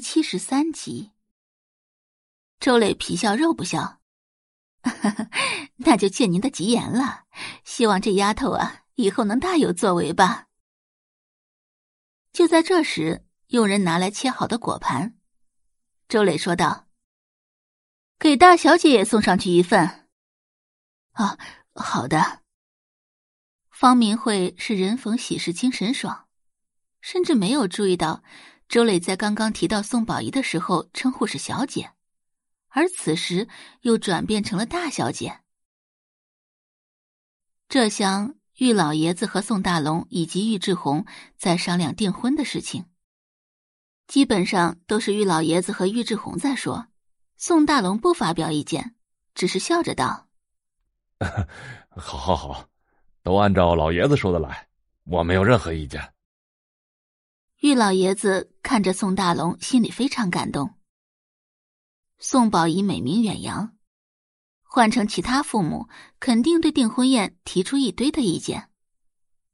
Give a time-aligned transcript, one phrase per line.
[0.00, 1.12] 七十三集。
[2.58, 4.00] 周磊皮笑肉不笑，
[5.76, 7.24] 那就借您的吉言了。
[7.64, 10.48] 希望这丫头啊，以后能大有作为吧。
[12.32, 15.16] 就在这时，佣人拿来切好的果盘，
[16.08, 16.88] 周磊说道
[18.18, 20.08] ：“给大小姐也送上去一份。”
[21.12, 21.38] 啊，
[21.74, 22.42] 好的。
[23.70, 26.28] 方明慧是人逢喜事精神爽，
[27.00, 28.22] 甚至没有注意到
[28.70, 31.90] 周磊在刚刚提到宋宝仪的时候称呼是小姐，
[32.68, 33.48] 而此时
[33.80, 35.40] 又转变成了大小姐。
[37.68, 41.04] 这厢玉老爷子和宋大龙以及玉志红
[41.36, 42.84] 在商量订婚的事情，
[44.06, 46.86] 基本上都是玉老爷子和玉志红在说，
[47.36, 48.94] 宋大龙不发表意见，
[49.34, 50.28] 只是笑着道。
[51.90, 52.68] 好，好，好，
[53.24, 54.68] 都按照老爷子说的来，
[55.02, 56.14] 我没有任何意见。
[57.60, 60.76] 玉老爷子看着宋大龙，心里非常感动。
[62.18, 63.76] 宋宝仪美名远扬，
[64.62, 65.86] 换成其他父母，
[66.18, 68.70] 肯定对订婚宴提出一堆的意见，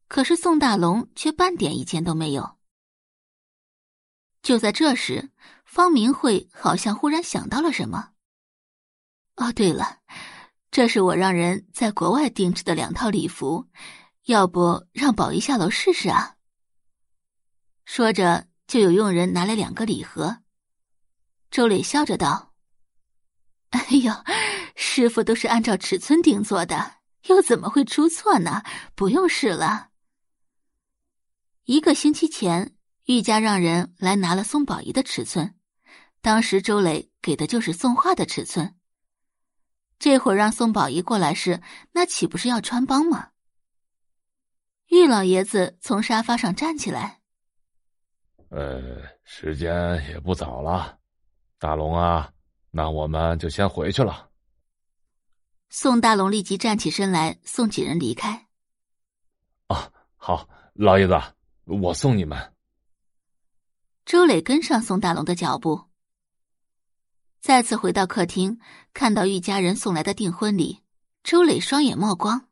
[0.06, 2.58] 可是宋大龙却半点意见都没有。
[4.40, 5.32] 就在这时，
[5.64, 8.10] 方明慧好像忽然想到了什么。
[9.34, 9.98] 哦，对了。
[10.70, 13.66] 这是我让人在国外定制的两套礼服，
[14.26, 16.35] 要不让宝仪下楼试试啊？
[17.86, 20.42] 说着，就有佣人拿来两个礼盒。
[21.52, 22.52] 周磊笑着道
[23.70, 24.12] ：“哎呦，
[24.74, 26.96] 师傅都是按照尺寸定做的，
[27.28, 28.64] 又怎么会出错呢？
[28.96, 29.90] 不用试了。”
[31.64, 35.54] 一个星期前，玉家让人来拿了宋宝仪的尺寸，
[36.20, 38.74] 当时周磊给的就是宋画的尺寸。
[40.00, 43.30] 这会儿让宋宝仪过来时，那岂不是要穿帮吗？
[44.88, 47.20] 玉老爷子从沙发上站起来。
[48.48, 49.72] 呃，时间
[50.08, 50.98] 也不早了，
[51.58, 52.32] 大龙啊，
[52.70, 54.30] 那我们就先回去了。
[55.68, 58.46] 宋大龙立即站起身来，送几人离开。
[59.66, 61.20] 啊，好，老爷子，
[61.64, 62.54] 我送你们。
[64.04, 65.86] 周磊跟上宋大龙的脚步。
[67.40, 68.60] 再次回到客厅，
[68.94, 70.82] 看到玉家人送来的订婚礼，
[71.24, 72.48] 周磊双眼冒光。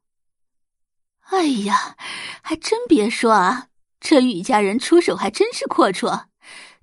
[1.21, 1.97] 哎呀，
[2.43, 3.69] 还真别说啊，
[4.05, 6.27] 这玉家人出手还真是阔绰，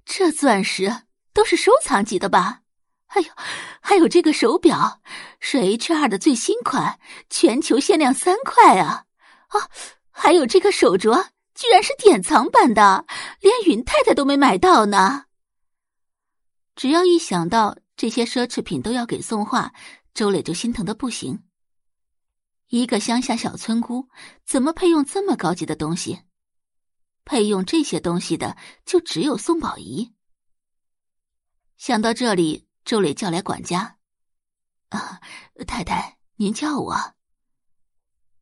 [0.04, 2.62] 这钻石都是收藏级的吧？
[3.10, 3.30] 哎呦，
[3.80, 5.00] 还有这个手表，
[5.40, 7.00] 是 H 二的最新款，
[7.30, 9.06] 全球限量三块啊！
[9.50, 9.70] 啊，
[10.10, 13.06] 还有这个手镯，居然是典藏版的，
[13.40, 15.26] 连云太太都没买到呢。
[16.76, 17.78] 只要一想到。
[17.98, 19.72] 这些奢侈品都要给宋画，
[20.16, 21.44] 周磊就心疼的不行。
[22.70, 24.08] 一个乡下小村姑，
[24.44, 26.22] 怎么配用这么高级的东西？
[27.32, 30.14] 配用这些东西的就只有宋宝仪。
[31.78, 34.00] 想到这里，周磊叫来管家
[34.92, 35.22] ：“啊，
[35.66, 37.16] 太太，您叫我。”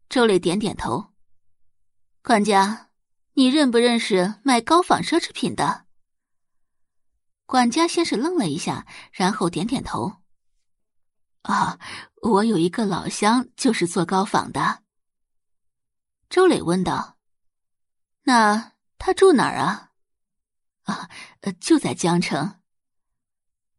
[0.10, 1.14] 周磊点点头。
[2.24, 2.90] 管家，
[3.34, 5.86] 你认不认识卖高仿奢侈品的？
[7.46, 10.24] 管家先是愣了一下，然后点点头。
[11.44, 11.80] 啊，
[12.24, 14.82] 我有一个老乡，就是做高仿的。
[16.28, 17.18] 周磊问道
[18.26, 19.90] ：“那他住哪儿啊？”
[20.86, 21.10] 啊，
[21.60, 22.60] 就在江城。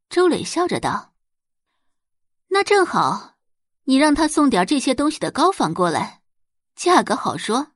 [0.09, 1.15] 周磊笑着道
[2.49, 3.37] ：“那正好，
[3.85, 6.23] 你让他送点这些东西的高仿过来，
[6.75, 7.73] 价格好说。”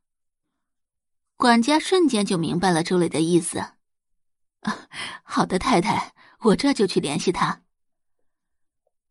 [1.37, 3.59] 管家瞬间就明白了周磊的意思。
[3.59, 4.89] 啊，
[5.23, 7.63] 好的，太太，我这就去联系他。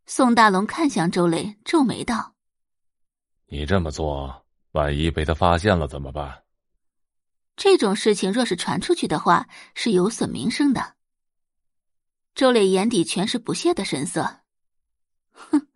[0.05, 2.35] 宋大龙看向周磊，皱眉道
[3.47, 6.43] ：“你这么做，万一被他发现了怎么办？”
[7.55, 10.95] 这种事情若是传出去的话，是有损名声的。
[12.35, 14.41] 周磊眼底全是不屑的神色。
[15.31, 15.67] 哼，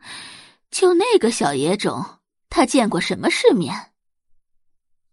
[0.72, 3.94] 就那个小野种，他见过什么世面？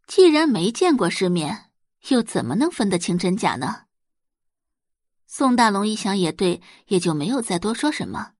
[0.06, 1.70] 既然没见过世面，
[2.08, 3.84] 又怎么能分得清真假呢？
[5.26, 8.32] 宋大龙一想也对，也就没有再多说什么。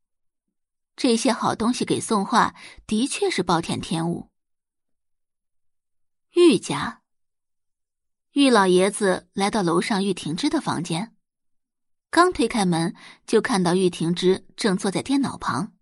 [0.97, 2.55] 这些好东西给宋画，
[2.87, 4.31] 的确是暴殄天物。
[6.33, 7.03] 玉家，
[8.35, 11.15] 玉老爷子来到楼上玉婷芝的房间，
[12.11, 12.93] 刚推开门，
[13.29, 15.73] 就看到玉婷芝正坐在电脑旁。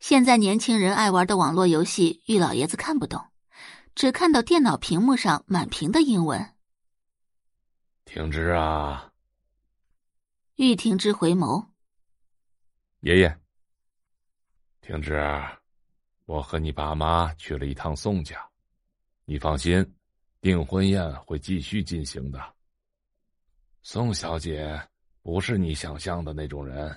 [0.00, 3.22] 现在年轻人爱玩的网络游戏，玉老爷子看不懂，
[3.94, 6.54] 只看到电脑屏幕上满屏的英文。
[8.06, 9.12] 婷芝啊！
[10.54, 11.66] 玉婷之回眸，
[13.00, 13.38] 爷爷，
[14.80, 15.22] 婷芝，
[16.24, 18.48] 我和你爸妈去了一趟宋家，
[19.26, 19.94] 你放心，
[20.44, 22.38] 订婚宴会继续进行的。
[23.82, 24.78] 宋小姐
[25.22, 26.94] 不是你想象的那种人。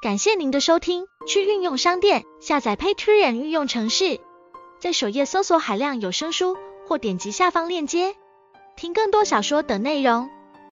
[0.00, 4.20] 感谢您的收听，去运用商店下载 Patreon 运用城市，
[4.78, 8.14] 在首页搜索海量有声书，或点击下方链接
[8.76, 10.30] 听更多小说等内容。